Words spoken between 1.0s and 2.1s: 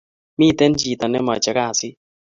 nemache kasit